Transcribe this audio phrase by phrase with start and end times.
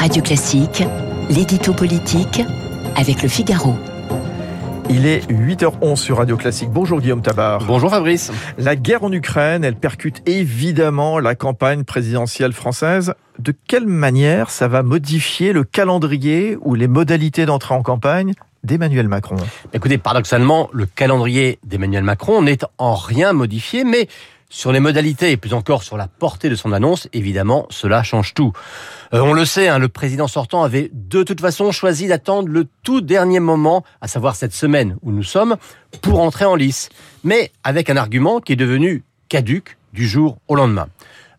[0.00, 0.82] Radio Classique,
[1.28, 2.40] l'édito politique
[2.96, 3.74] avec le Figaro.
[4.88, 6.70] Il est 8h11 sur Radio Classique.
[6.70, 7.62] Bonjour Guillaume Tabar.
[7.66, 8.32] Bonjour Fabrice.
[8.56, 13.12] La guerre en Ukraine, elle percute évidemment la campagne présidentielle française.
[13.38, 18.32] De quelle manière ça va modifier le calendrier ou les modalités d'entrée en campagne
[18.64, 19.36] d'Emmanuel Macron?
[19.74, 24.08] Écoutez, paradoxalement, le calendrier d'Emmanuel Macron n'est en rien modifié, mais
[24.50, 28.34] sur les modalités et plus encore sur la portée de son annonce, évidemment, cela change
[28.34, 28.52] tout.
[29.14, 32.66] Euh, on le sait, hein, le président sortant avait de toute façon choisi d'attendre le
[32.82, 35.56] tout dernier moment, à savoir cette semaine où nous sommes,
[36.02, 36.90] pour entrer en lice,
[37.24, 40.88] mais avec un argument qui est devenu caduque du jour au lendemain.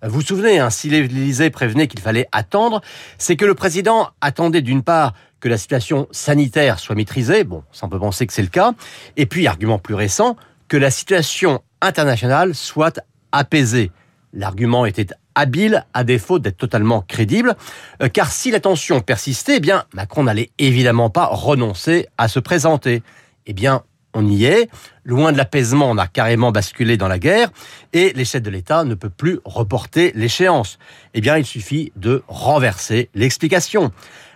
[0.03, 2.81] Euh, vous vous souvenez, hein, si l'Élysée prévenait qu'il fallait attendre,
[3.17, 7.87] c'est que le président attendait d'une part que la situation sanitaire soit maîtrisée, bon, ça
[7.87, 8.71] on peut penser que c'est le cas,
[9.17, 10.37] et puis, argument plus récent,
[10.70, 12.99] que la situation internationale soit
[13.31, 13.91] apaisée.
[14.34, 17.55] L'argument était habile à défaut d'être totalement crédible,
[18.02, 22.40] euh, car si la tension persistait, eh bien Macron n'allait évidemment pas renoncer à se
[22.40, 23.04] présenter.
[23.46, 24.70] Eh bien, on y est.
[25.04, 27.49] Loin de l'apaisement, on a carrément basculé dans la guerre
[27.93, 30.79] et les chefs de l'État ne peut plus reporter l'échéance.
[31.13, 33.91] Eh bien, il suffit de renverser l'explication.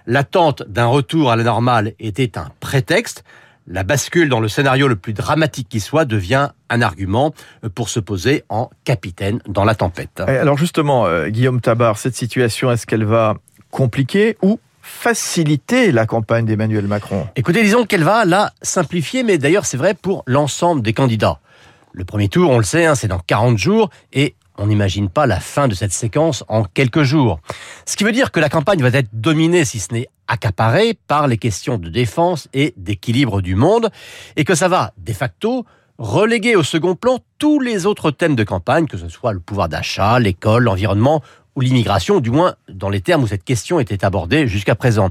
[0.08, 3.24] L'attente d'un retour à la normale était un prétexte
[3.68, 7.34] la bascule dans le scénario le plus dramatique qui soit devient un argument
[7.74, 10.20] pour se poser en capitaine dans la tempête.
[10.20, 13.36] Alors justement, euh, Guillaume Tabar, cette situation, est-ce qu'elle va
[13.72, 17.28] compliquer ou faciliter la campagne d'Emmanuel Macron?
[17.36, 21.40] Écoutez, disons qu'elle va la simplifier, mais d'ailleurs c'est vrai pour l'ensemble des candidats.
[21.92, 25.26] Le premier tour, on le sait, hein, c'est dans 40 jours, et on n'imagine pas
[25.26, 27.40] la fin de cette séquence en quelques jours.
[27.86, 31.28] Ce qui veut dire que la campagne va être dominée, si ce n'est accaparée, par
[31.28, 33.90] les questions de défense et d'équilibre du monde,
[34.36, 35.66] et que ça va, de facto,
[35.98, 39.70] reléguer au second plan tous les autres thèmes de campagne, que ce soit le pouvoir
[39.70, 41.22] d'achat, l'école, l'environnement
[41.56, 45.10] ou l'immigration, du moins dans les termes où cette question était abordée jusqu'à présent.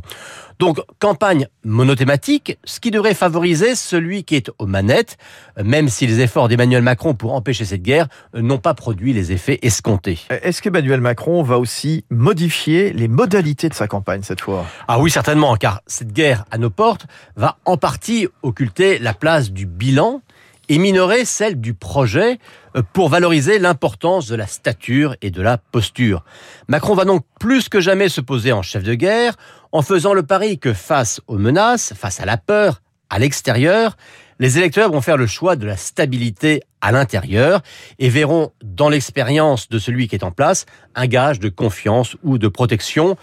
[0.58, 5.16] Donc, campagne monothématique, ce qui devrait favoriser celui qui est aux manettes,
[5.62, 9.58] même si les efforts d'Emmanuel Macron pour empêcher cette guerre n'ont pas produit les effets
[9.62, 10.20] escomptés.
[10.30, 14.66] Est-ce qu'Emmanuel Macron va aussi modifier les modalités de sa campagne cette fois?
[14.86, 19.50] Ah oui, certainement, car cette guerre à nos portes va en partie occulter la place
[19.50, 20.20] du bilan
[20.68, 22.38] et minorer celle du projet
[22.76, 26.24] euh, pour valoriser l'importance de la stature et de la posture.
[26.68, 29.36] Macron va donc plus que jamais se poser en chef de guerre
[29.72, 32.80] en faisant le pari que face aux menaces, face à la peur,
[33.10, 33.96] à l'extérieur,
[34.40, 37.62] les électeurs vont faire le choix de la stabilité à l'intérieur
[37.98, 42.38] et verront dans l'expérience de celui qui est en place un gage de confiance ou
[42.38, 43.16] de protection.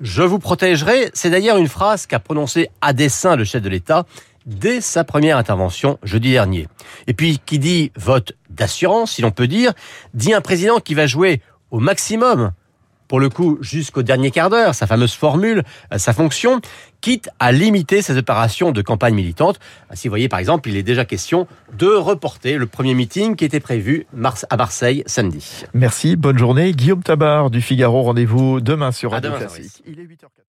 [0.00, 4.06] Je vous protégerai, c'est d'ailleurs une phrase qu'a prononcée à dessein le chef de l'État
[4.46, 6.68] dès sa première intervention jeudi dernier.
[7.06, 9.72] Et puis, qui dit vote d'assurance, si l'on peut dire,
[10.14, 12.52] dit un président qui va jouer au maximum,
[13.08, 15.62] pour le coup jusqu'au dernier quart d'heure, sa fameuse formule,
[15.92, 16.60] euh, sa fonction,
[17.00, 19.60] quitte à limiter ses opérations de campagne militante.
[19.94, 21.46] Si vous voyez par exemple, il est déjà question
[21.76, 24.06] de reporter le premier meeting qui était prévu
[24.50, 25.64] à Marseille samedi.
[25.74, 26.72] Merci, bonne journée.
[26.72, 29.82] Guillaume Tabar du Figaro, rendez-vous demain sur Radio Classique.
[29.86, 30.42] Il est 8h04.